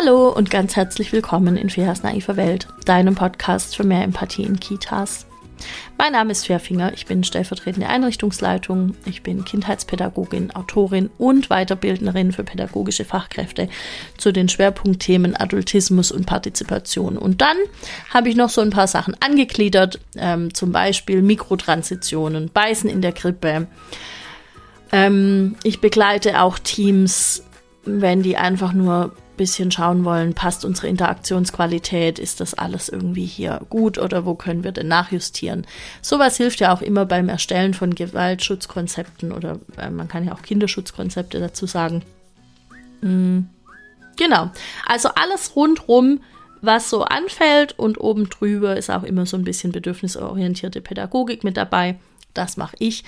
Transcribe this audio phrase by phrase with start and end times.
[0.00, 4.58] Hallo und ganz herzlich willkommen in Feas naiver Welt, deinem Podcast für mehr Empathie in
[4.58, 5.26] Kitas.
[5.98, 12.44] Mein Name ist Fairfinger, ich bin stellvertretende Einrichtungsleitung, ich bin Kindheitspädagogin, Autorin und Weiterbildnerin für
[12.44, 13.68] pädagogische Fachkräfte
[14.16, 17.18] zu den Schwerpunktthemen Adultismus und Partizipation.
[17.18, 17.58] Und dann
[18.08, 23.12] habe ich noch so ein paar Sachen angegliedert, ähm, zum Beispiel Mikrotransitionen, Beißen in der
[23.12, 23.66] Krippe.
[24.92, 27.44] Ähm, ich begleite auch Teams,
[27.84, 33.62] wenn die einfach nur bisschen schauen wollen, passt unsere Interaktionsqualität, ist das alles irgendwie hier
[33.70, 35.66] gut oder wo können wir denn nachjustieren.
[36.02, 40.42] Sowas hilft ja auch immer beim Erstellen von Gewaltschutzkonzepten oder äh, man kann ja auch
[40.42, 42.02] Kinderschutzkonzepte dazu sagen.
[43.00, 43.48] Mhm.
[44.18, 44.50] Genau,
[44.84, 46.20] also alles rundrum,
[46.60, 51.56] was so anfällt und oben drüber ist auch immer so ein bisschen bedürfnisorientierte Pädagogik mit
[51.56, 51.98] dabei.
[52.34, 53.04] Das mache ich.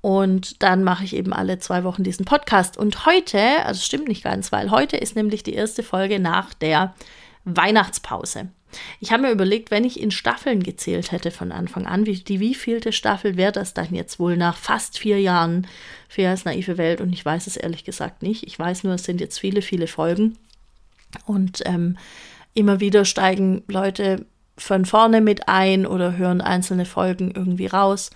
[0.00, 2.78] Und dann mache ich eben alle zwei Wochen diesen Podcast.
[2.78, 6.94] Und heute, also stimmt nicht ganz, weil heute ist nämlich die erste Folge nach der
[7.44, 8.48] Weihnachtspause.
[9.00, 12.40] Ich habe mir überlegt, wenn ich in Staffeln gezählt hätte von Anfang an, wie, die
[12.40, 15.66] wievielte Staffel wäre das dann jetzt wohl nach fast vier Jahren
[16.08, 17.00] Feas naive Welt?
[17.00, 18.46] Und ich weiß es ehrlich gesagt nicht.
[18.46, 20.38] Ich weiß nur, es sind jetzt viele, viele Folgen.
[21.26, 21.98] Und ähm,
[22.54, 24.24] immer wieder steigen Leute
[24.56, 28.10] von vorne mit ein oder hören einzelne Folgen irgendwie raus.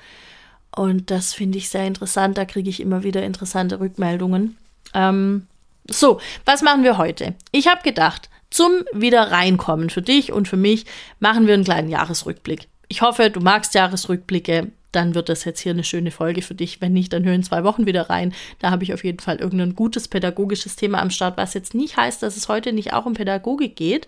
[0.76, 2.36] Und das finde ich sehr interessant.
[2.36, 4.56] Da kriege ich immer wieder interessante Rückmeldungen.
[4.92, 5.46] Ähm,
[5.88, 7.34] so, was machen wir heute?
[7.52, 10.86] Ich habe gedacht, zum wieder reinkommen für dich und für mich
[11.20, 12.68] machen wir einen kleinen Jahresrückblick.
[12.88, 14.70] Ich hoffe, du magst Jahresrückblicke.
[14.92, 16.80] Dann wird das jetzt hier eine schöne Folge für dich.
[16.80, 18.32] Wenn nicht, dann hör in zwei Wochen wieder rein.
[18.60, 21.96] Da habe ich auf jeden Fall irgendein gutes pädagogisches Thema am Start, was jetzt nicht
[21.96, 24.06] heißt, dass es heute nicht auch um Pädagogik geht.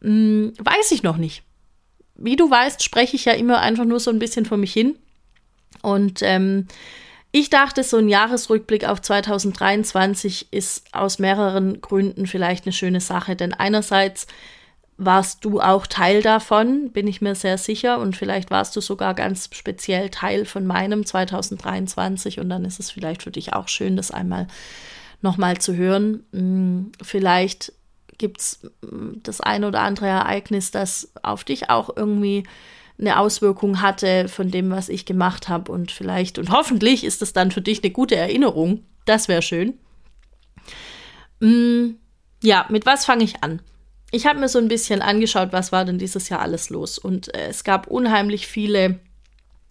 [0.00, 1.42] Hm, weiß ich noch nicht.
[2.14, 4.96] Wie du weißt, spreche ich ja immer einfach nur so ein bisschen vor mich hin.
[5.82, 6.66] Und ähm,
[7.32, 13.36] ich dachte, so ein Jahresrückblick auf 2023 ist aus mehreren Gründen vielleicht eine schöne Sache.
[13.36, 14.26] Denn einerseits
[14.96, 17.98] warst du auch Teil davon, bin ich mir sehr sicher.
[17.98, 22.40] Und vielleicht warst du sogar ganz speziell Teil von meinem 2023.
[22.40, 24.46] Und dann ist es vielleicht für dich auch schön, das einmal
[25.20, 26.24] nochmal zu hören.
[26.32, 27.72] Hm, vielleicht
[28.18, 32.44] gibt es hm, das ein oder andere Ereignis, das auf dich auch irgendwie
[32.98, 35.70] eine Auswirkung hatte von dem, was ich gemacht habe.
[35.70, 38.84] Und vielleicht und hoffentlich ist das dann für dich eine gute Erinnerung.
[39.04, 39.74] Das wäre schön.
[41.40, 41.96] Mm,
[42.42, 43.60] ja, mit was fange ich an?
[44.10, 46.98] Ich habe mir so ein bisschen angeschaut, was war denn dieses Jahr alles los.
[46.98, 49.00] Und äh, es gab unheimlich viele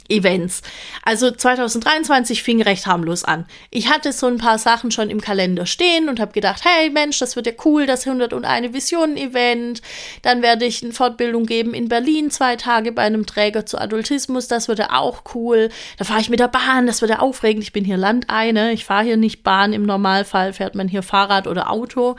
[0.09, 0.61] Events.
[1.03, 3.45] Also 2023 fing recht harmlos an.
[3.71, 7.19] Ich hatte so ein paar Sachen schon im Kalender stehen und habe gedacht, hey Mensch,
[7.19, 9.81] das wird ja cool, das 101 Visionen Event.
[10.21, 14.47] Dann werde ich eine Fortbildung geben in Berlin, zwei Tage bei einem Träger zu Adultismus,
[14.47, 15.69] das wird ja auch cool.
[15.97, 17.63] Da fahre ich mit der Bahn, das wird ja aufregend.
[17.63, 19.73] Ich bin hier Landeine, ich fahre hier nicht Bahn.
[19.73, 22.15] Im Normalfall fährt man hier Fahrrad oder Auto.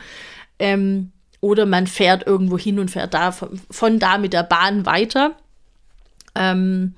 [0.59, 4.87] Ähm, oder man fährt irgendwo hin und fährt da von, von da mit der Bahn
[4.87, 5.37] weiter.
[6.35, 6.95] Ähm,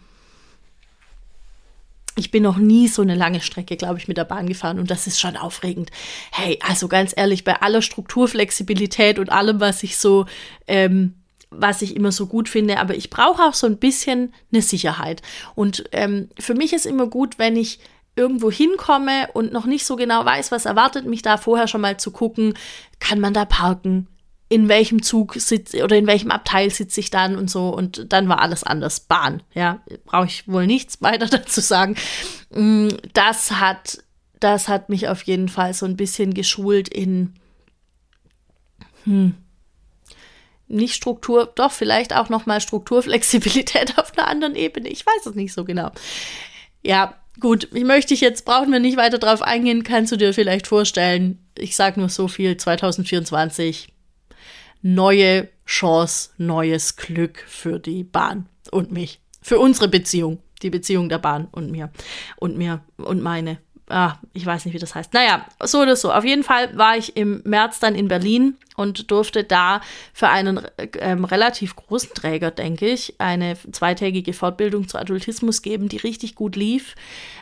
[2.19, 4.91] ich bin noch nie so eine lange Strecke, glaube ich, mit der Bahn gefahren und
[4.91, 5.91] das ist schon aufregend.
[6.33, 10.27] Hey, also ganz ehrlich, bei aller Strukturflexibilität und allem, was ich so,
[10.67, 11.15] ähm,
[11.51, 15.23] was ich immer so gut finde, aber ich brauche auch so ein bisschen eine Sicherheit.
[15.55, 17.79] Und ähm, für mich ist immer gut, wenn ich
[18.17, 21.99] irgendwo hinkomme und noch nicht so genau weiß, was erwartet mich da, vorher schon mal
[21.99, 22.55] zu gucken,
[22.99, 24.09] kann man da parken?
[24.49, 27.69] In welchem Zug sitze oder in welchem Abteil sitze ich dann und so.
[27.69, 29.01] Und dann war alles anders.
[29.01, 31.97] Bahn, ja, brauche ich wohl nichts weiter dazu sagen.
[32.51, 33.99] Mm, das hat,
[34.41, 37.35] das hat mich auf jeden Fall so ein bisschen geschult in,
[39.05, 39.35] hm,
[40.67, 44.89] nicht Struktur, doch vielleicht auch noch mal Strukturflexibilität auf einer anderen Ebene.
[44.89, 45.91] Ich weiß es nicht so genau.
[46.83, 50.33] Ja, gut, ich möchte ich jetzt, brauchen wir nicht weiter drauf eingehen, kannst du dir
[50.33, 51.47] vielleicht vorstellen.
[51.57, 53.93] Ich sage nur so viel, 2024
[54.83, 59.21] neue Chance, neues Glück für die Bahn und mich.
[59.43, 60.39] Für unsere Beziehung.
[60.63, 61.91] Die Beziehung der Bahn und mir.
[62.37, 63.59] Und mir und meine.
[63.91, 65.15] Ah, ich weiß nicht, wie das heißt.
[65.15, 66.13] Naja, so oder so.
[66.13, 69.81] Auf jeden Fall war ich im März dann in Berlin und durfte da
[70.13, 70.61] für einen
[70.99, 76.55] ähm, relativ großen Träger, denke ich, eine zweitägige Fortbildung zu Adultismus geben, die richtig gut
[76.55, 76.97] lief.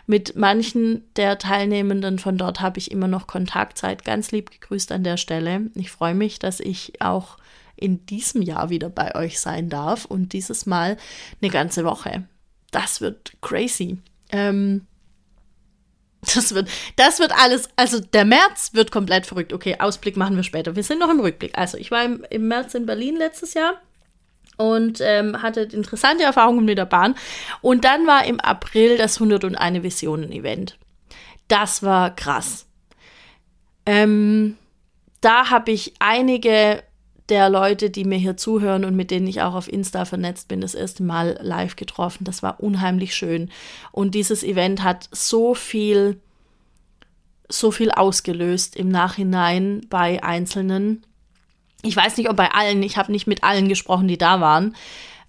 [0.06, 3.76] Mit manchen der Teilnehmenden von dort habe ich immer noch Kontakt.
[3.76, 5.62] Seid ganz lieb gegrüßt an der Stelle.
[5.75, 7.38] Ich freue mich, dass ich auch
[7.75, 10.96] in diesem Jahr wieder bei euch sein darf und dieses Mal
[11.42, 12.25] eine ganze Woche.
[12.70, 13.99] Das wird crazy.
[14.31, 14.87] Ähm,
[16.34, 19.52] das wird, das wird alles, also der März wird komplett verrückt.
[19.52, 20.76] Okay, Ausblick machen wir später.
[20.76, 21.56] Wir sind noch im Rückblick.
[21.56, 23.75] Also ich war im, im März in Berlin letztes Jahr
[24.56, 27.14] und ähm, hatte interessante Erfahrungen mit der Bahn.
[27.61, 30.78] Und dann war im April das 101 Visionen Event.
[31.49, 32.67] Das war krass.
[33.84, 34.56] Ähm,
[35.20, 36.82] da habe ich einige
[37.28, 40.61] der Leute, die mir hier zuhören und mit denen ich auch auf Insta vernetzt bin,
[40.61, 42.25] das erste Mal live getroffen.
[42.25, 43.50] Das war unheimlich schön.
[43.93, 46.20] Und dieses Event hat so viel,
[47.49, 51.05] so viel ausgelöst im Nachhinein bei Einzelnen.
[51.82, 54.76] Ich weiß nicht, ob bei allen, ich habe nicht mit allen gesprochen, die da waren.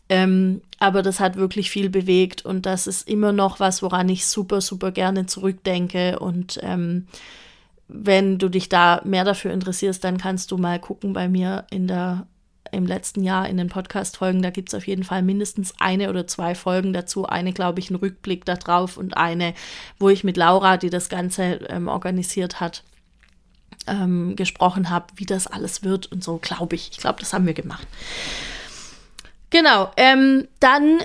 [0.10, 4.26] Ähm, aber das hat wirklich viel bewegt und das ist immer noch was, woran ich
[4.26, 6.20] super, super gerne zurückdenke.
[6.20, 7.08] Und ähm,
[7.88, 11.88] wenn du dich da mehr dafür interessierst, dann kannst du mal gucken bei mir in
[11.88, 12.28] der
[12.72, 14.42] im letzten Jahr in den Podcast-Folgen.
[14.42, 17.26] Da gibt es auf jeden Fall mindestens eine oder zwei Folgen dazu.
[17.26, 19.54] Eine, glaube ich, ein Rückblick darauf und eine,
[20.00, 22.84] wo ich mit Laura, die das Ganze ähm, organisiert hat,
[23.88, 26.90] ähm, gesprochen habe, wie das alles wird und so, glaube ich.
[26.92, 27.88] Ich glaube, das haben wir gemacht.
[29.50, 31.00] Genau, ähm, dann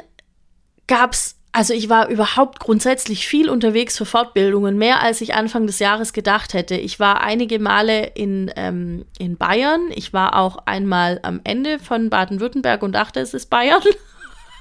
[0.89, 5.67] gab es also ich war überhaupt grundsätzlich viel unterwegs für Fortbildungen, mehr als ich Anfang
[5.67, 6.75] des Jahres gedacht hätte.
[6.77, 9.91] Ich war einige Male in, ähm, in Bayern.
[9.95, 13.83] Ich war auch einmal am Ende von Baden-Württemberg und dachte, es ist Bayern.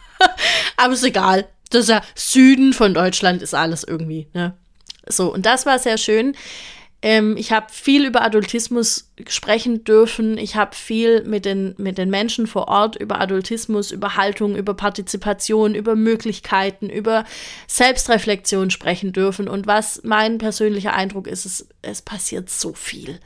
[0.78, 1.48] Aber ist egal.
[1.70, 4.28] Das ist ja Süden von Deutschland ist alles irgendwie.
[4.34, 4.54] Ne?
[5.08, 6.36] So, und das war sehr schön.
[7.02, 10.38] Ähm, ich habe viel über Adultismus sprechen dürfen.
[10.38, 14.76] Ich habe viel mit den, mit den Menschen vor Ort über Adultismus, über Haltung, über
[14.76, 17.26] Partizipation, über Möglichkeiten, über
[17.68, 19.48] Selbstreflexion sprechen dürfen.
[19.48, 23.20] Und was mein persönlicher Eindruck ist, es, es passiert so viel.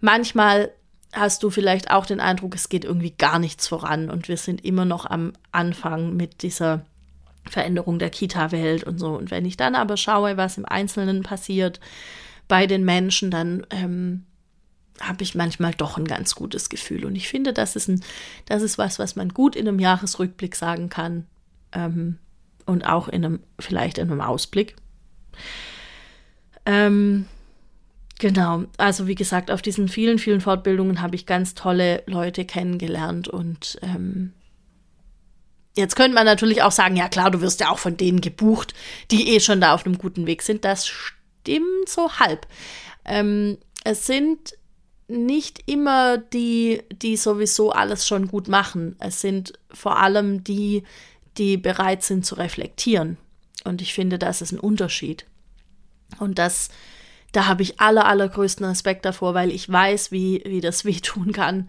[0.00, 0.72] Manchmal
[1.12, 4.64] hast du vielleicht auch den Eindruck, es geht irgendwie gar nichts voran und wir sind
[4.64, 6.86] immer noch am Anfang mit dieser
[7.50, 9.08] Veränderung der Kita-Welt und so.
[9.08, 11.80] Und wenn ich dann aber schaue, was im Einzelnen passiert,
[12.52, 14.26] bei den Menschen, dann ähm,
[15.00, 17.06] habe ich manchmal doch ein ganz gutes Gefühl.
[17.06, 18.02] Und ich finde, das ist, ein,
[18.44, 21.24] das ist was, was man gut in einem Jahresrückblick sagen kann
[21.72, 22.18] ähm,
[22.66, 24.76] und auch in einem, vielleicht in einem Ausblick.
[26.66, 27.24] Ähm,
[28.18, 33.28] genau, also wie gesagt, auf diesen vielen, vielen Fortbildungen habe ich ganz tolle Leute kennengelernt
[33.28, 34.34] und ähm,
[35.74, 38.74] Jetzt könnte man natürlich auch sagen, ja klar, du wirst ja auch von denen gebucht,
[39.10, 40.66] die eh schon da auf einem guten Weg sind.
[40.66, 42.46] Das stimmt stimmt so halb.
[43.04, 44.54] Ähm, es sind
[45.08, 48.96] nicht immer die, die sowieso alles schon gut machen.
[48.98, 50.84] Es sind vor allem die,
[51.36, 53.18] die bereit sind zu reflektieren.
[53.64, 55.26] Und ich finde, das ist ein Unterschied.
[56.18, 56.68] Und das,
[57.32, 61.68] da habe ich aller, allergrößten Respekt davor, weil ich weiß, wie, wie das wehtun kann,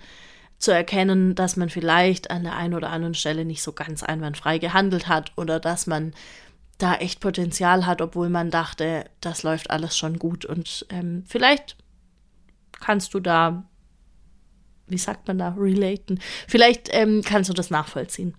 [0.60, 4.60] zu erkennen, dass man vielleicht an der einen oder anderen Stelle nicht so ganz einwandfrei
[4.60, 6.14] gehandelt hat oder dass man
[6.78, 10.46] da echt Potenzial hat, obwohl man dachte, das läuft alles schon gut.
[10.46, 11.78] Und ähm, vielleicht
[12.80, 13.64] kannst du da,
[14.88, 16.20] wie sagt man da, relaten.
[16.48, 18.36] Vielleicht ähm, kannst du das nachvollziehen.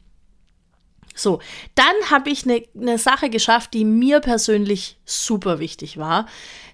[1.15, 1.41] So,
[1.77, 6.27] dann habe ich eine ne Sache geschafft, die mir persönlich super wichtig war.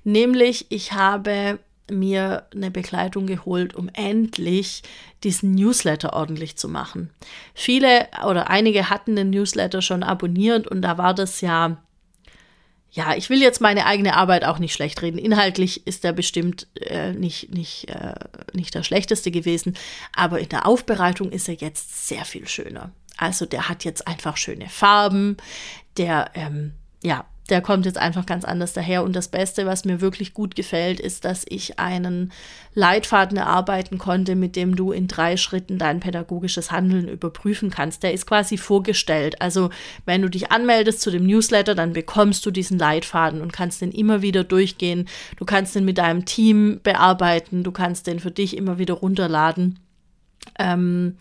[0.02, 1.58] Nämlich, ich habe
[1.90, 4.82] mir eine Begleitung geholt, um endlich
[5.22, 7.10] diesen Newsletter ordentlich zu machen.
[7.54, 11.82] Viele oder einige hatten den Newsletter schon abonniert und da war das ja,
[12.92, 15.18] ja, ich will jetzt meine eigene Arbeit auch nicht schlecht reden.
[15.18, 18.14] Inhaltlich ist er bestimmt äh, nicht, nicht, äh,
[18.52, 19.76] nicht der schlechteste gewesen,
[20.14, 22.90] aber in der Aufbereitung ist er jetzt sehr viel schöner.
[23.16, 25.36] Also der hat jetzt einfach schöne Farben,
[25.98, 26.72] der, ähm,
[27.02, 29.02] ja, der kommt jetzt einfach ganz anders daher.
[29.02, 32.32] Und das Beste, was mir wirklich gut gefällt, ist, dass ich einen
[32.74, 38.02] Leitfaden erarbeiten konnte, mit dem du in drei Schritten dein pädagogisches Handeln überprüfen kannst.
[38.02, 39.42] Der ist quasi vorgestellt.
[39.42, 39.70] Also
[40.06, 43.90] wenn du dich anmeldest zu dem Newsletter, dann bekommst du diesen Leitfaden und kannst den
[43.90, 45.08] immer wieder durchgehen.
[45.36, 47.64] Du kannst den mit deinem Team bearbeiten.
[47.64, 49.78] Du kannst den für dich immer wieder runterladen.
[50.58, 51.16] Ähm,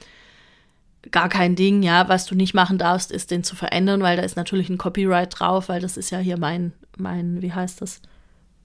[1.12, 2.10] gar kein Ding, ja.
[2.10, 5.40] Was du nicht machen darfst, ist den zu verändern, weil da ist natürlich ein Copyright
[5.40, 8.02] drauf, weil das ist ja hier mein, mein, wie heißt das?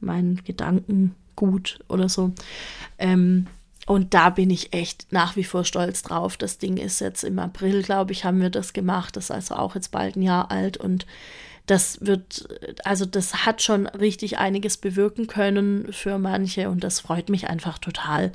[0.01, 2.33] Mein Gedankengut oder so.
[2.99, 3.47] Ähm,
[3.87, 6.37] und da bin ich echt nach wie vor stolz drauf.
[6.37, 9.17] Das Ding ist jetzt im April, glaube ich, haben wir das gemacht.
[9.17, 11.07] Das ist also auch jetzt bald ein Jahr alt und
[11.67, 12.47] das wird,
[12.85, 17.79] also das hat schon richtig einiges bewirken können für manche und das freut mich einfach
[17.79, 18.33] total.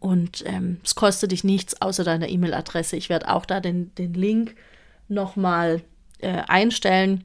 [0.00, 2.96] Und ähm, es kostet dich nichts außer deiner E-Mail-Adresse.
[2.96, 4.56] Ich werde auch da den, den Link
[5.08, 5.82] nochmal
[6.18, 7.24] äh, einstellen.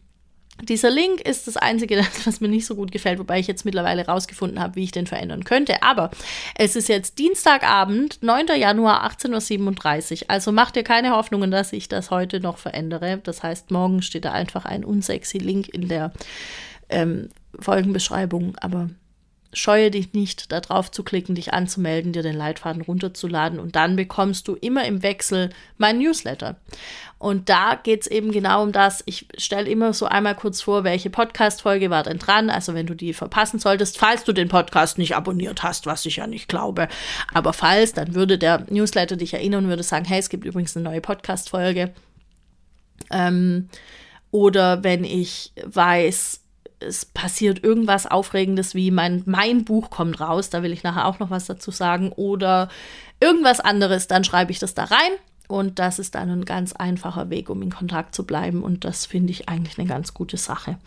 [0.62, 4.05] Dieser Link ist das Einzige, was mir nicht so gut gefällt, wobei ich jetzt mittlerweile
[4.05, 5.84] rausgefunden habe, wie ich den verändern könnte.
[5.84, 6.12] Aber
[6.55, 8.48] es ist jetzt Dienstagabend, 9.
[8.58, 10.29] Januar, 18.37 Uhr.
[10.29, 13.20] Also mach dir keine Hoffnungen, dass ich das heute noch verändere.
[13.24, 16.13] Das heißt, morgen steht da einfach ein unsexy Link in der
[16.89, 17.29] ähm,
[17.60, 18.55] Folgenbeschreibung.
[18.58, 18.89] Aber
[19.55, 23.95] scheue dich nicht, da drauf zu klicken, dich anzumelden, dir den Leitfaden runterzuladen und dann
[23.95, 26.57] bekommst du immer im Wechsel mein Newsletter.
[27.17, 29.01] Und da geht es eben genau um das.
[29.05, 32.50] Ich stelle immer so einmal kurz vor, welche Podcast-Folge war denn dran.
[32.50, 36.17] Also wenn du die verpassen solltest, falls du den Podcast nicht abonniert hast, was ich
[36.17, 36.88] ja nicht glaube.
[37.33, 40.75] Aber falls, dann würde der Newsletter dich erinnern und würde sagen, hey, es gibt übrigens
[40.75, 41.93] eine neue Podcast-Folge.
[43.09, 43.69] Ähm,
[44.31, 46.41] oder wenn ich weiß,
[46.79, 51.20] es passiert irgendwas Aufregendes wie mein, mein Buch kommt raus, da will ich nachher auch
[51.20, 52.70] noch was dazu sagen, oder
[53.20, 55.12] irgendwas anderes, dann schreibe ich das da rein
[55.48, 59.05] und das ist dann ein ganz einfacher Weg, um in Kontakt zu bleiben und das
[59.05, 60.77] finde ich eigentlich eine ganz gute Sache.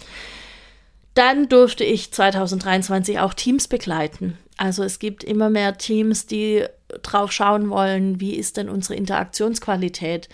[1.15, 4.39] Dann durfte ich 2023 auch Teams begleiten.
[4.57, 6.65] Also es gibt immer mehr Teams, die
[7.03, 10.29] drauf schauen wollen, wie ist denn unsere Interaktionsqualität?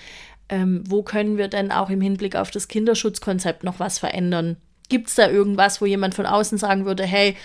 [0.49, 4.57] Ähm, wo können wir denn auch im Hinblick auf das Kinderschutzkonzept noch was verändern?
[4.89, 7.37] Gibt es da irgendwas, wo jemand von außen sagen würde, hey,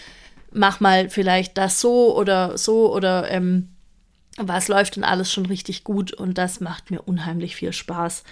[0.52, 3.70] mach mal vielleicht das so oder so oder ähm,
[4.38, 8.24] was läuft denn alles schon richtig gut und das macht mir unheimlich viel Spaß.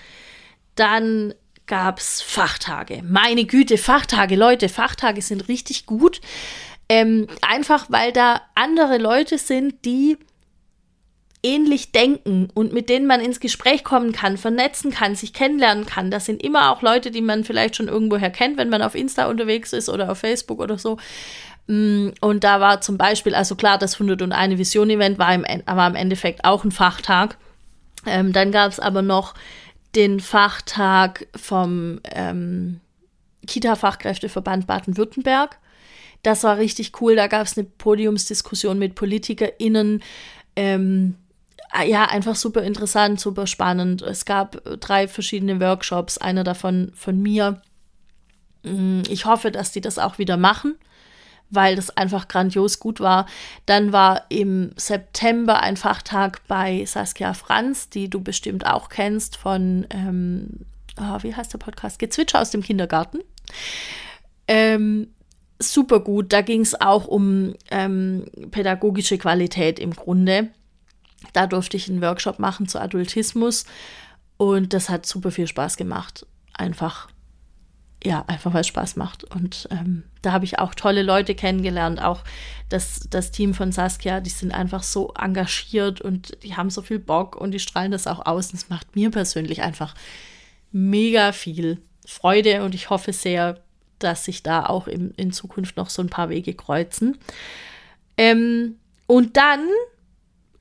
[0.75, 1.33] Dann
[1.65, 3.03] gab es Fachtage.
[3.03, 6.21] Meine Güte, Fachtage, Leute, Fachtage sind richtig gut.
[6.89, 10.17] Ähm, einfach weil da andere Leute sind, die
[11.47, 16.11] ähnlich denken und mit denen man ins Gespräch kommen kann, vernetzen kann, sich kennenlernen kann.
[16.11, 19.27] Das sind immer auch Leute, die man vielleicht schon irgendwoher kennt, wenn man auf Insta
[19.27, 20.97] unterwegs ist oder auf Facebook oder so.
[21.67, 25.87] Mm, und da war zum Beispiel, also klar, das 101 Vision Event war im, war
[25.87, 27.37] im Endeffekt auch ein Fachtag.
[28.05, 29.33] Ähm, dann gab es aber noch
[29.95, 32.81] den Fachtag vom ähm,
[33.45, 35.57] Kita-Fachkräfteverband Baden-Württemberg.
[36.23, 37.15] Das war richtig cool.
[37.15, 40.03] Da gab es eine Podiumsdiskussion mit PolitikerInnen.
[40.55, 41.15] Ähm,
[41.85, 44.01] ja, einfach super interessant, super spannend.
[44.01, 47.61] Es gab drei verschiedene Workshops, einer davon von mir.
[48.63, 50.75] Mm, ich hoffe, dass die das auch wieder machen,
[51.49, 53.25] weil das einfach grandios gut war.
[53.65, 59.85] Dann war im September ein Fachtag bei Saskia Franz, die du bestimmt auch kennst von,
[59.89, 60.65] ähm,
[60.99, 61.99] oh, wie heißt der Podcast?
[61.99, 63.19] Gezwitscher aus dem Kindergarten.
[64.47, 65.07] Ähm,
[65.59, 66.33] super gut.
[66.33, 70.49] Da ging es auch um ähm, pädagogische Qualität im Grunde.
[71.33, 73.65] Da durfte ich einen Workshop machen zu Adultismus
[74.37, 76.25] und das hat super viel Spaß gemacht.
[76.53, 77.09] Einfach,
[78.03, 79.23] ja, einfach weil es Spaß macht.
[79.23, 82.23] Und ähm, da habe ich auch tolle Leute kennengelernt, auch
[82.69, 86.99] das, das Team von Saskia, die sind einfach so engagiert und die haben so viel
[86.99, 88.51] Bock und die strahlen das auch aus.
[88.51, 89.95] Und es macht mir persönlich einfach
[90.71, 93.59] mega viel Freude und ich hoffe sehr,
[93.99, 97.17] dass sich da auch in, in Zukunft noch so ein paar Wege kreuzen.
[98.17, 98.75] Ähm,
[99.07, 99.67] und dann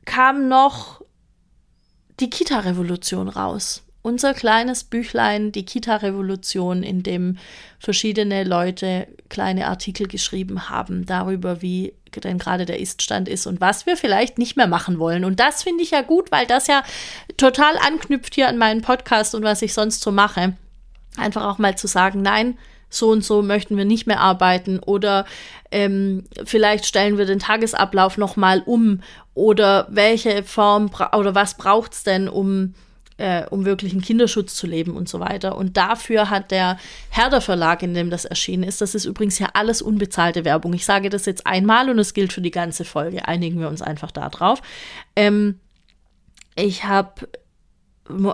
[0.07, 1.03] kam noch
[2.19, 3.83] die Kita-Revolution raus.
[4.01, 7.37] Unser kleines Büchlein, die Kita-Revolution, in dem
[7.79, 13.85] verschiedene Leute kleine Artikel geschrieben haben darüber, wie denn gerade der Iststand ist und was
[13.85, 15.25] wir vielleicht nicht mehr machen wollen.
[15.25, 16.83] Und das finde ich ja gut, weil das ja
[17.37, 20.57] total anknüpft hier an meinen Podcast und was ich sonst so mache.
[21.19, 22.57] Einfach auch mal zu sagen, nein,
[22.97, 25.27] so und so möchten wir nicht mehr arbeiten oder
[25.71, 29.03] ähm, vielleicht stellen wir den Tagesablauf nochmal um
[29.35, 32.75] oder welche Form oder was braucht es denn, um,
[33.19, 35.57] äh, um wirklich einen Kinderschutz zu leben und so weiter.
[35.57, 36.79] Und dafür hat der
[37.11, 40.73] Herder Verlag, in dem das erschienen ist, das ist übrigens ja alles unbezahlte Werbung.
[40.73, 43.27] Ich sage das jetzt einmal und es gilt für die ganze Folge.
[43.29, 44.63] Einigen wir uns einfach da drauf.
[45.15, 45.61] Ähm,
[46.55, 47.29] ich habe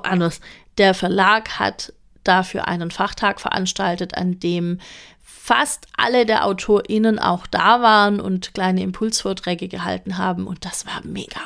[0.02, 0.40] anders.
[0.78, 1.92] Der Verlag hat
[2.25, 4.79] dafür einen Fachtag veranstaltet, an dem
[5.23, 10.47] fast alle der AutorInnen auch da waren und kleine Impulsvorträge gehalten haben.
[10.47, 11.41] Und das war mega.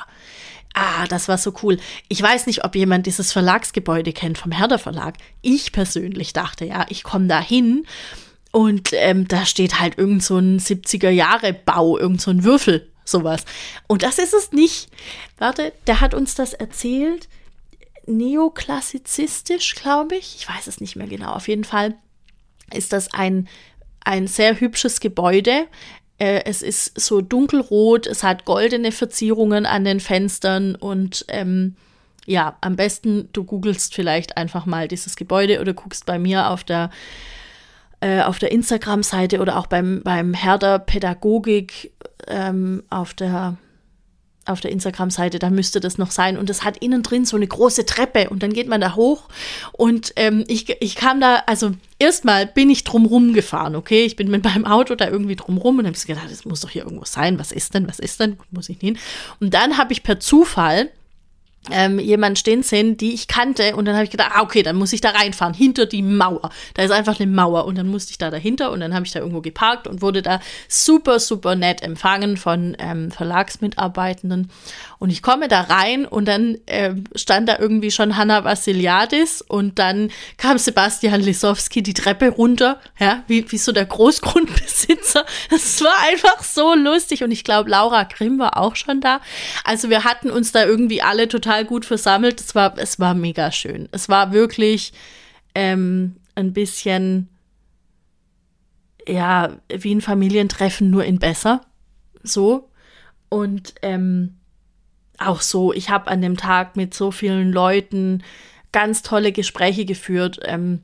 [0.74, 1.78] Ah, das war so cool.
[2.08, 5.14] Ich weiß nicht, ob jemand dieses Verlagsgebäude kennt vom Herder Verlag.
[5.40, 7.86] Ich persönlich dachte, ja, ich komme da hin
[8.52, 13.46] und ähm, da steht halt irgend so ein 70er-Jahre-Bau, irgend so ein Würfel, sowas.
[13.86, 14.88] Und das ist es nicht.
[15.38, 17.28] Warte, der hat uns das erzählt
[18.06, 20.36] neoklassizistisch, glaube ich.
[20.36, 21.32] Ich weiß es nicht mehr genau.
[21.32, 21.94] Auf jeden Fall
[22.72, 23.48] ist das ein,
[24.04, 25.66] ein sehr hübsches Gebäude.
[26.18, 31.76] Äh, es ist so dunkelrot, es hat goldene Verzierungen an den Fenstern und ähm,
[32.24, 36.64] ja, am besten du googelst vielleicht einfach mal dieses Gebäude oder guckst bei mir auf
[36.64, 36.90] der
[38.00, 41.92] äh, der Instagram-Seite oder auch beim, beim Herder Pädagogik
[42.26, 43.56] ähm, auf der
[44.46, 46.38] auf der Instagram-Seite, da müsste das noch sein.
[46.38, 49.28] Und es hat innen drin so eine große Treppe und dann geht man da hoch.
[49.72, 54.04] Und ähm, ich, ich kam da, also erstmal bin ich drumrum gefahren, okay?
[54.04, 56.84] Ich bin mit meinem Auto da irgendwie drumrum und habe gedacht, das muss doch hier
[56.84, 57.38] irgendwo sein.
[57.38, 58.38] Was ist denn, was ist denn?
[58.50, 58.98] Muss ich hin?
[59.40, 60.90] Und dann habe ich per Zufall
[61.70, 63.76] ähm, jemand stehen sehen, die ich kannte.
[63.76, 66.50] Und dann habe ich gedacht, ah, okay, dann muss ich da reinfahren, hinter die Mauer.
[66.74, 67.64] Da ist einfach eine Mauer.
[67.64, 70.22] Und dann musste ich da dahinter und dann habe ich da irgendwo geparkt und wurde
[70.22, 74.50] da super, super nett empfangen von ähm, Verlagsmitarbeitenden.
[74.98, 79.78] Und ich komme da rein und dann äh, stand da irgendwie schon Hanna Vassiliadis und
[79.78, 85.24] dann kam Sebastian Lisowski die Treppe runter, ja, wie, wie so der Großgrundbesitzer.
[85.50, 89.20] Das war einfach so lustig und ich glaube, Laura Grimm war auch schon da.
[89.64, 92.40] Also wir hatten uns da irgendwie alle total gut versammelt.
[92.40, 93.88] Es war, es war mega schön.
[93.92, 94.92] Es war wirklich
[95.54, 97.28] ähm, ein bisschen,
[99.06, 101.62] ja, wie ein Familientreffen, nur in besser.
[102.22, 102.68] So.
[103.28, 104.36] Und ähm,
[105.18, 108.22] auch so, ich habe an dem Tag mit so vielen Leuten
[108.72, 110.40] ganz tolle Gespräche geführt.
[110.44, 110.80] Ähm,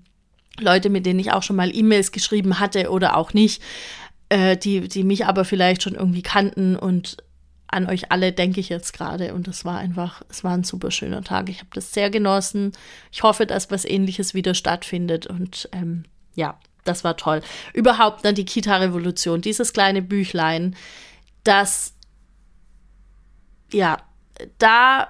[0.58, 3.62] Leute, mit denen ich auch schon mal E-Mails geschrieben hatte oder auch nicht,
[4.28, 7.18] äh, die, die mich aber vielleicht schon irgendwie kannten und
[7.72, 10.90] an euch alle denke ich jetzt gerade und es war einfach, es war ein super
[10.90, 11.48] schöner Tag.
[11.48, 12.72] Ich habe das sehr genossen.
[13.10, 17.42] Ich hoffe, dass was ähnliches wieder stattfindet und ähm, ja, das war toll.
[17.72, 20.76] Überhaupt dann die Kita-Revolution, dieses kleine Büchlein,
[21.44, 21.94] das
[23.72, 23.98] ja,
[24.58, 25.08] da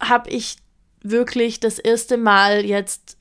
[0.00, 0.56] habe ich
[1.02, 3.16] wirklich das erste Mal jetzt.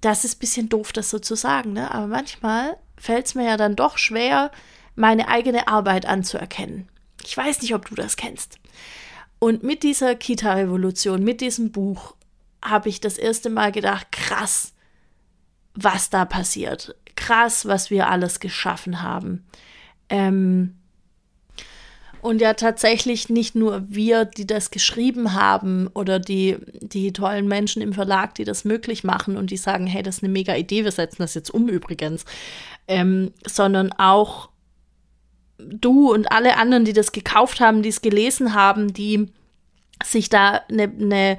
[0.00, 1.92] Das ist ein bisschen doof, das so zu sagen, ne?
[1.92, 4.50] Aber manchmal fällt es mir ja dann doch schwer,
[5.00, 6.88] meine eigene Arbeit anzuerkennen.
[7.24, 8.58] Ich weiß nicht, ob du das kennst.
[9.38, 12.14] Und mit dieser Kita-Revolution, mit diesem Buch,
[12.62, 14.74] habe ich das erste Mal gedacht, krass,
[15.74, 16.94] was da passiert.
[17.16, 19.46] Krass, was wir alles geschaffen haben.
[20.10, 20.76] Ähm,
[22.20, 27.80] und ja, tatsächlich nicht nur wir, die das geschrieben haben oder die, die tollen Menschen
[27.80, 30.84] im Verlag, die das möglich machen und die sagen, hey, das ist eine mega Idee,
[30.84, 32.26] wir setzen das jetzt um übrigens,
[32.88, 34.50] ähm, sondern auch
[35.66, 39.28] du und alle anderen, die das gekauft haben, die es gelesen haben, die
[40.04, 41.38] sich da eine, eine,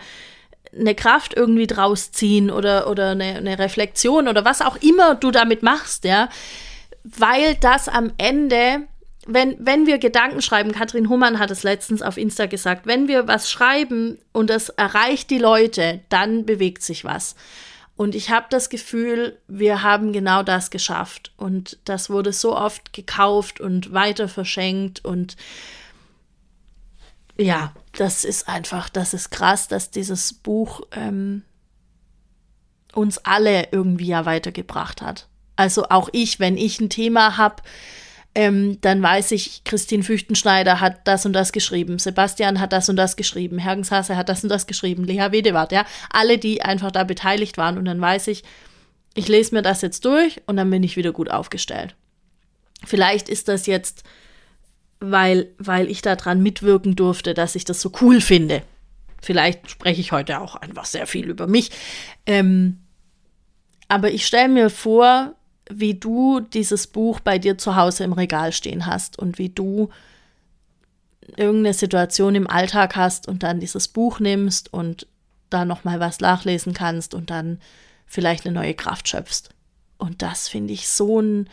[0.77, 5.31] eine Kraft irgendwie draus ziehen oder, oder eine, eine Reflexion oder was auch immer du
[5.31, 6.29] damit machst, ja,
[7.03, 8.87] weil das am Ende
[9.27, 13.27] wenn, wenn wir Gedanken schreiben, Katrin Humann hat es letztens auf Insta gesagt, wenn wir
[13.27, 17.35] was schreiben und das erreicht die Leute, dann bewegt sich was.
[18.01, 21.33] Und ich habe das Gefühl, wir haben genau das geschafft.
[21.37, 25.05] Und das wurde so oft gekauft und weiter verschenkt.
[25.05, 25.37] Und
[27.37, 31.43] ja, das ist einfach, das ist krass, dass dieses Buch ähm,
[32.95, 35.27] uns alle irgendwie ja weitergebracht hat.
[35.55, 37.61] Also auch ich, wenn ich ein Thema habe,
[38.33, 42.95] ähm, dann weiß ich, Christine Füchtenschneider hat das und das geschrieben, Sebastian hat das und
[42.95, 46.91] das geschrieben, Hergens Hasse hat das und das geschrieben, Lea Wedewart, ja, alle, die einfach
[46.91, 48.43] da beteiligt waren und dann weiß ich,
[49.15, 51.95] ich lese mir das jetzt durch und dann bin ich wieder gut aufgestellt.
[52.85, 54.03] Vielleicht ist das jetzt,
[54.99, 58.63] weil, weil ich daran mitwirken durfte, dass ich das so cool finde.
[59.21, 61.69] Vielleicht spreche ich heute auch einfach sehr viel über mich.
[62.25, 62.79] Ähm,
[63.87, 65.35] aber ich stelle mir vor,
[65.73, 69.89] wie du dieses Buch bei dir zu Hause im Regal stehen hast und wie du
[71.37, 75.07] irgendeine Situation im Alltag hast und dann dieses Buch nimmst und
[75.49, 77.59] da noch mal was nachlesen kannst und dann
[78.05, 79.49] vielleicht eine neue Kraft schöpfst.
[79.97, 81.49] Und das finde ich so ein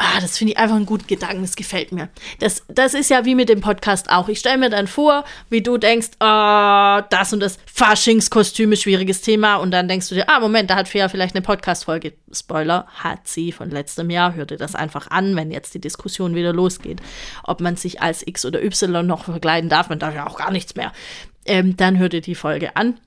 [0.00, 2.08] Ah, das finde ich einfach einen guten Gedanken, das gefällt mir.
[2.38, 4.28] Das, das ist ja wie mit dem Podcast auch.
[4.28, 9.56] Ich stelle mir dann vor, wie du denkst, oh, das und das Faschingskostüme, schwieriges Thema.
[9.56, 12.12] Und dann denkst du dir, ah, Moment, da hat Fea vielleicht eine Podcast-Folge.
[12.30, 14.34] Spoiler, hat sie von letztem Jahr.
[14.34, 17.00] Hör dir das einfach an, wenn jetzt die Diskussion wieder losgeht.
[17.42, 20.52] Ob man sich als X oder Y noch verkleiden darf, man darf ja auch gar
[20.52, 20.92] nichts mehr.
[21.44, 23.00] Ähm, dann hör dir die Folge an.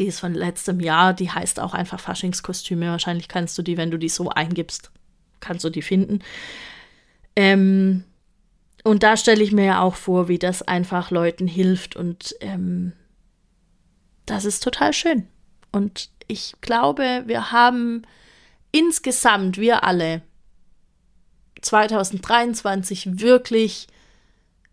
[0.00, 2.90] Die ist von letztem Jahr, die heißt auch einfach Faschingskostüme.
[2.90, 4.90] Wahrscheinlich kannst du die, wenn du die so eingibst,
[5.40, 6.20] kannst du die finden.
[7.36, 8.04] Ähm,
[8.84, 12.92] und da stelle ich mir ja auch vor, wie das einfach Leuten hilft und ähm,
[14.26, 15.26] das ist total schön.
[15.72, 18.02] Und ich glaube, wir haben
[18.72, 20.22] insgesamt, wir alle,
[21.60, 23.88] 2023 wirklich,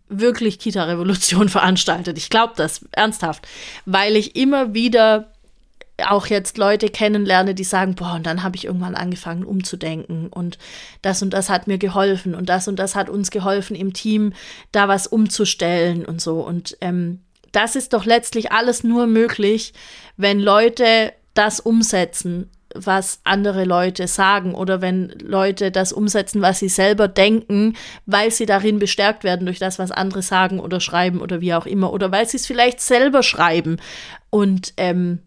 [0.07, 2.17] wirklich Kita-Revolution veranstaltet.
[2.17, 3.47] Ich glaube das ernsthaft,
[3.85, 5.33] weil ich immer wieder
[6.05, 10.57] auch jetzt Leute kennenlerne, die sagen, boah, und dann habe ich irgendwann angefangen umzudenken und
[11.01, 14.33] das und das hat mir geholfen und das und das hat uns geholfen im Team,
[14.71, 16.39] da was umzustellen und so.
[16.41, 19.73] Und ähm, das ist doch letztlich alles nur möglich,
[20.17, 26.69] wenn Leute das umsetzen, was andere Leute sagen oder wenn Leute das umsetzen, was sie
[26.69, 31.41] selber denken, weil sie darin bestärkt werden durch das, was andere sagen oder schreiben oder
[31.41, 33.77] wie auch immer oder weil sie es vielleicht selber schreiben
[34.29, 35.19] und ähm,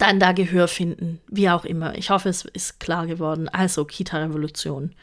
[0.00, 1.94] dann da Gehör finden, wie auch immer.
[1.96, 3.48] Ich hoffe, es ist klar geworden.
[3.48, 4.94] Also Kita-Revolution,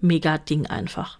[0.00, 1.18] mega Ding einfach.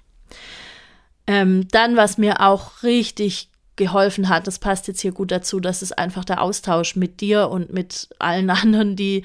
[1.27, 5.83] Ähm, dann, was mir auch richtig geholfen hat, das passt jetzt hier gut dazu, das
[5.83, 9.25] ist einfach der Austausch mit dir und mit allen anderen, die,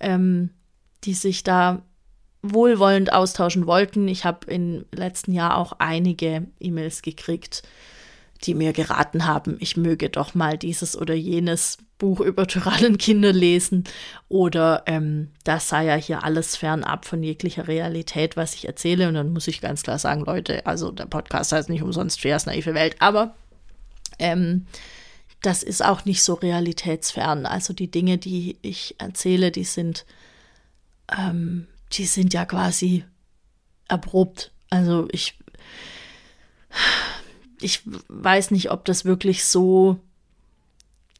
[0.00, 0.50] ähm,
[1.04, 1.82] die sich da
[2.42, 4.08] wohlwollend austauschen wollten.
[4.08, 7.62] Ich habe im letzten Jahr auch einige E-Mails gekriegt,
[8.46, 13.84] die mir geraten haben, ich möge doch mal dieses oder jenes Buch über Tyrannenkinder lesen
[14.28, 19.08] oder ähm, das sei ja hier alles fernab von jeglicher Realität, was ich erzähle.
[19.08, 22.46] Und dann muss ich ganz klar sagen, Leute, also der Podcast heißt nicht umsonst Fairs
[22.46, 23.34] naive Welt, aber
[24.18, 24.66] ähm,
[25.40, 27.46] das ist auch nicht so realitätsfern.
[27.46, 30.06] Also die Dinge, die ich erzähle, die sind,
[31.16, 33.04] ähm, die sind ja quasi
[33.88, 34.52] erprobt.
[34.70, 35.38] Also ich,
[37.64, 39.98] ich weiß nicht, ob das wirklich so,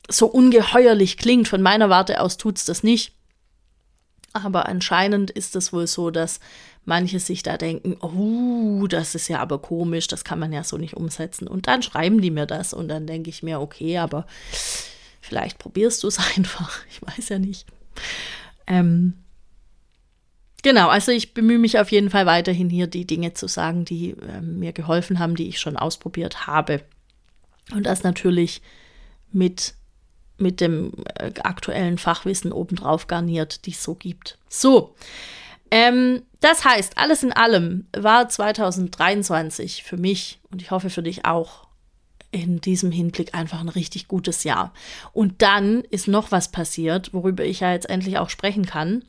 [0.08, 1.48] so ungeheuerlich klingt.
[1.48, 3.12] Von meiner Warte aus tut es das nicht.
[4.32, 6.40] Aber anscheinend ist es wohl so, dass
[6.84, 10.76] manche sich da denken, oh, das ist ja aber komisch, das kann man ja so
[10.76, 11.48] nicht umsetzen.
[11.48, 14.26] Und dann schreiben die mir das und dann denke ich mir, okay, aber
[15.20, 16.80] vielleicht probierst du es einfach.
[16.90, 17.66] Ich weiß ja nicht.
[18.66, 19.14] Ähm,
[20.64, 24.10] genau, also ich bemühe mich auf jeden Fall weiterhin hier die Dinge zu sagen, die
[24.10, 26.80] äh, mir geholfen haben, die ich schon ausprobiert habe.
[27.72, 28.60] Und das natürlich
[29.30, 29.74] mit
[30.36, 34.36] mit dem äh, aktuellen Fachwissen obendrauf garniert, die es so gibt.
[34.48, 34.96] So,
[35.70, 41.24] ähm, das heißt, alles in allem war 2023 für mich und ich hoffe für dich
[41.24, 41.68] auch
[42.32, 44.72] in diesem Hinblick einfach ein richtig gutes Jahr.
[45.12, 49.04] Und dann ist noch was passiert, worüber ich ja jetzt endlich auch sprechen kann.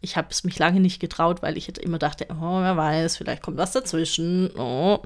[0.00, 3.42] Ich habe es mich lange nicht getraut, weil ich immer dachte, oh, wer weiß, vielleicht
[3.42, 4.50] kommt was dazwischen.
[4.56, 5.00] Oh.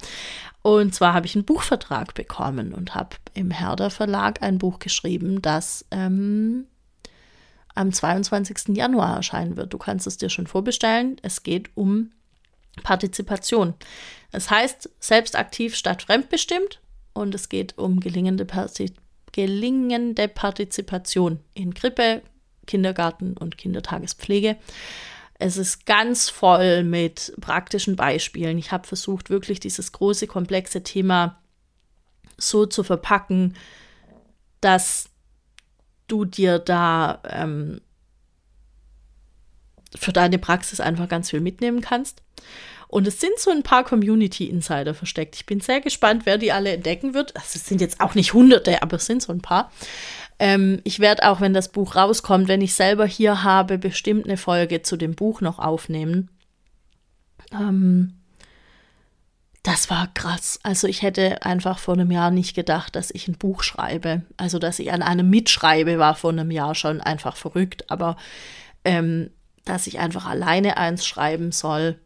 [0.61, 5.41] Und zwar habe ich einen Buchvertrag bekommen und habe im Herder Verlag ein Buch geschrieben,
[5.41, 6.65] das ähm,
[7.75, 8.75] am 22.
[8.75, 9.73] Januar erscheinen wird.
[9.73, 11.17] Du kannst es dir schon vorbestellen.
[11.21, 12.11] Es geht um
[12.83, 13.73] Partizipation.
[14.31, 16.81] Das heißt, selbstaktiv statt fremdbestimmt
[17.13, 18.91] und es geht um gelingende, Parti
[19.31, 22.21] gelingende Partizipation in Krippe,
[22.67, 24.57] Kindergarten und Kindertagespflege.
[25.37, 28.57] Es ist ganz voll mit praktischen Beispielen.
[28.57, 31.39] Ich habe versucht, wirklich dieses große, komplexe Thema
[32.37, 33.55] so zu verpacken,
[34.61, 35.09] dass
[36.07, 37.81] du dir da ähm,
[39.95, 42.21] für deine Praxis einfach ganz viel mitnehmen kannst.
[42.87, 45.35] Und es sind so ein paar Community-Insider versteckt.
[45.35, 47.35] Ich bin sehr gespannt, wer die alle entdecken wird.
[47.35, 49.71] Also es sind jetzt auch nicht hunderte, aber es sind so ein paar.
[50.39, 54.37] Ähm, ich werde auch, wenn das Buch rauskommt, wenn ich selber hier habe, bestimmt eine
[54.37, 56.29] Folge zu dem Buch noch aufnehmen.
[57.51, 58.15] Ähm,
[59.63, 60.59] das war krass.
[60.61, 64.21] Also ich hätte einfach vor einem Jahr nicht gedacht, dass ich ein Buch schreibe.
[64.37, 67.89] Also dass ich an einem mitschreibe, war vor einem Jahr schon einfach verrückt.
[67.89, 68.15] Aber
[68.83, 69.31] ähm,
[69.63, 71.99] dass ich einfach alleine eins schreiben soll,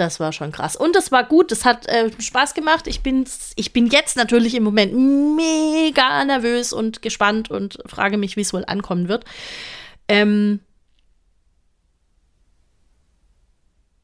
[0.00, 0.76] das war schon krass.
[0.76, 2.86] Und das war gut, das hat äh, Spaß gemacht.
[2.86, 3.24] Ich bin,
[3.56, 8.52] ich bin jetzt natürlich im Moment mega nervös und gespannt und frage mich, wie es
[8.52, 9.24] wohl ankommen wird.
[10.08, 10.60] Ähm,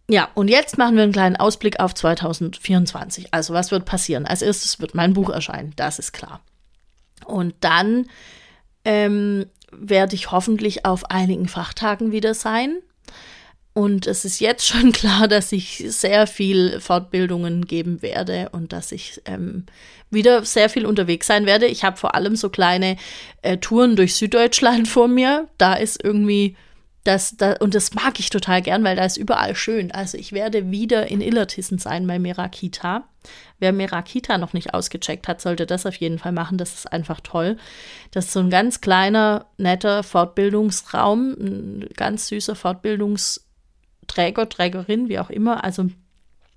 [0.08, 3.32] Ja, und jetzt machen wir einen kleinen Ausblick auf 2024.
[3.32, 4.26] Also, was wird passieren?
[4.26, 6.42] Als erstes wird mein Buch erscheinen, das ist klar.
[7.24, 8.06] Und dann
[8.84, 12.80] ähm, werde ich hoffentlich auf einigen Fachtagen wieder sein.
[13.74, 18.92] Und es ist jetzt schon klar, dass ich sehr viel Fortbildungen geben werde und dass
[18.92, 19.66] ich ähm,
[20.10, 21.66] wieder sehr viel unterwegs sein werde.
[21.66, 22.96] Ich habe vor allem so kleine
[23.42, 25.48] äh, Touren durch Süddeutschland vor mir.
[25.58, 26.56] Da ist irgendwie
[27.02, 29.92] das, da, und das mag ich total gern, weil da ist überall schön.
[29.92, 33.04] Also ich werde wieder in Illertissen sein bei Merakita.
[33.58, 36.58] Wer Merakita noch nicht ausgecheckt hat, sollte das auf jeden Fall machen.
[36.58, 37.58] Das ist einfach toll.
[38.10, 42.54] Das ist so ein ganz kleiner, netter Fortbildungsraum, ein ganz süßer
[44.06, 45.64] Fortbildungsträger, Trägerin, wie auch immer.
[45.64, 45.90] Also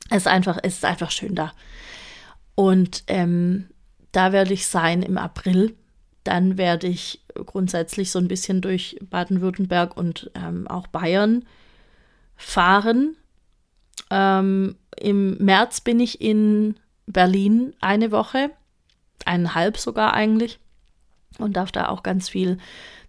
[0.09, 1.53] es ist einfach, es ist einfach schön da.
[2.55, 3.67] Und ähm,
[4.11, 5.75] da werde ich sein im April
[6.27, 11.45] dann werde ich grundsätzlich so ein bisschen durch Baden-Württemberg und ähm, auch Bayern
[12.35, 13.15] fahren.
[14.09, 18.49] Ähm, Im März bin ich in Berlin eine Woche,
[19.23, 20.59] eineinhalb sogar eigentlich,
[21.39, 22.57] und darf da auch ganz viel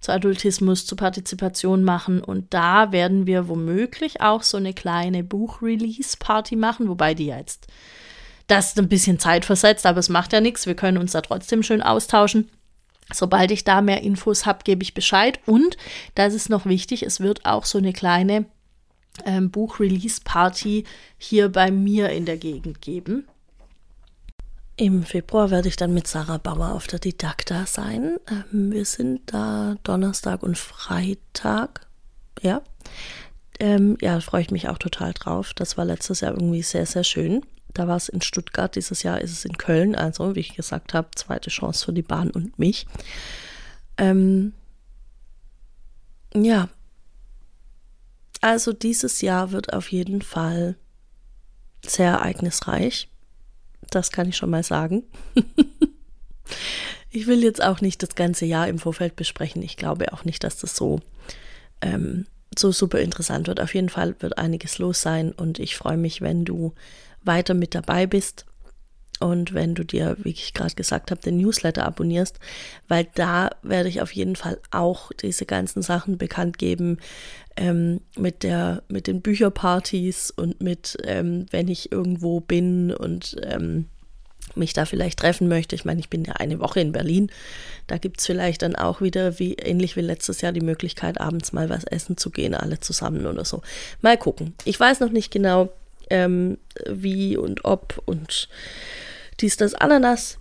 [0.01, 2.23] zu Adultismus, zu Partizipation machen.
[2.23, 7.69] Und da werden wir womöglich auch so eine kleine Buch-Release-Party machen, wobei die jetzt
[8.49, 10.67] das ist ein bisschen Zeit versetzt, aber es macht ja nichts.
[10.67, 12.51] Wir können uns da trotzdem schön austauschen.
[13.13, 15.39] Sobald ich da mehr Infos habe, gebe ich Bescheid.
[15.47, 15.77] Und
[16.15, 18.47] das ist noch wichtig, es wird auch so eine kleine
[19.25, 20.85] ähm, Buch-Release-Party
[21.19, 23.29] hier bei mir in der Gegend geben.
[24.81, 28.17] Im Februar werde ich dann mit Sarah Bauer auf der Didakta sein.
[28.31, 31.89] Ähm, wir sind da Donnerstag und Freitag.
[32.43, 32.63] Ja.
[33.59, 35.53] Ähm, ja, freue ich mich auch total drauf.
[35.53, 37.45] Das war letztes Jahr irgendwie sehr, sehr schön.
[37.75, 39.97] Da war es in Stuttgart, dieses Jahr ist es in Köln.
[39.97, 42.87] Also, wie ich gesagt habe, zweite Chance für die Bahn und mich.
[43.97, 44.53] Ähm,
[46.33, 46.69] ja,
[48.41, 50.77] also dieses Jahr wird auf jeden Fall
[51.85, 53.09] sehr ereignisreich.
[53.91, 55.05] Das kann ich schon mal sagen.
[57.11, 59.63] ich will jetzt auch nicht das ganze Jahr im Vorfeld besprechen.
[59.63, 61.01] Ich glaube auch nicht, dass das so,
[61.81, 63.61] ähm, so super interessant wird.
[63.61, 66.75] Auf jeden Fall wird einiges los sein und ich freue mich, wenn du
[67.23, 68.47] weiter mit dabei bist
[69.21, 72.39] und wenn du dir, wie ich gerade gesagt habe, den Newsletter abonnierst,
[72.87, 76.99] weil da werde ich auf jeden Fall auch diese ganzen Sachen bekannt geben
[77.57, 83.87] ähm, mit der, mit den Bücherpartys und mit, ähm, wenn ich irgendwo bin und ähm,
[84.55, 85.75] mich da vielleicht treffen möchte.
[85.75, 87.31] Ich meine, ich bin ja eine Woche in Berlin.
[87.87, 91.53] Da gibt es vielleicht dann auch wieder, wie ähnlich wie letztes Jahr, die Möglichkeit, abends
[91.53, 93.63] mal was essen zu gehen, alle zusammen oder so.
[94.01, 94.55] Mal gucken.
[94.65, 95.71] Ich weiß noch nicht genau,
[96.11, 98.49] ähm, wie und ob und
[99.41, 100.39] dies, das, Ananas.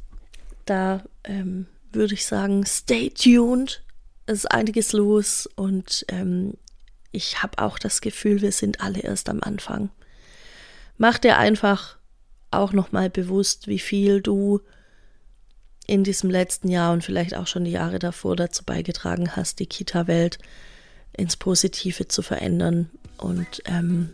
[0.65, 3.83] Da ähm, würde ich sagen, stay tuned.
[4.25, 6.55] Es ist einiges los und ähm,
[7.11, 9.89] ich habe auch das Gefühl, wir sind alle erst am Anfang.
[10.97, 11.97] Mach dir einfach
[12.51, 14.61] auch nochmal bewusst, wie viel du
[15.85, 19.67] in diesem letzten Jahr und vielleicht auch schon die Jahre davor dazu beigetragen hast, die
[19.67, 20.37] Kita-Welt
[21.13, 24.13] ins Positive zu verändern und ähm,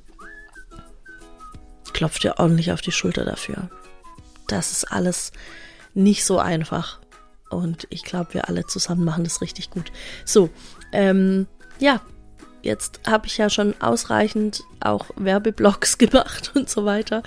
[1.94, 3.70] klopf dir ordentlich auf die Schulter dafür
[4.48, 5.32] das ist alles
[5.94, 7.00] nicht so einfach.
[7.50, 9.92] Und ich glaube, wir alle zusammen machen das richtig gut.
[10.26, 10.50] So,
[10.92, 11.48] ähm,
[11.80, 12.02] ja,
[12.62, 17.24] jetzt habe ich ja schon ausreichend auch Werbeblocks gemacht und so weiter.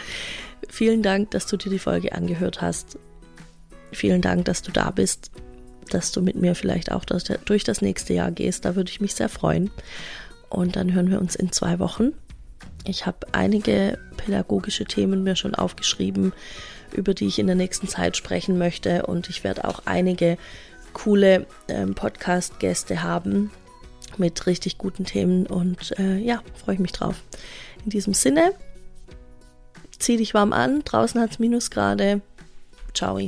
[0.68, 2.98] Vielen Dank, dass du dir die Folge angehört hast.
[3.92, 5.30] Vielen Dank, dass du da bist,
[5.90, 8.64] dass du mit mir vielleicht auch durch das nächste Jahr gehst.
[8.64, 9.70] Da würde ich mich sehr freuen.
[10.48, 12.12] Und dann hören wir uns in zwei Wochen.
[12.88, 16.32] Ich habe einige pädagogische Themen mir schon aufgeschrieben
[16.92, 19.06] über die ich in der nächsten Zeit sprechen möchte.
[19.06, 20.38] Und ich werde auch einige
[20.92, 23.50] coole ähm, Podcast-Gäste haben
[24.16, 25.46] mit richtig guten Themen.
[25.46, 27.22] Und äh, ja, freue ich mich drauf.
[27.84, 28.52] In diesem Sinne,
[29.98, 30.82] zieh dich warm an.
[30.84, 32.20] Draußen hat es Minusgrade.
[32.94, 33.18] Ciao.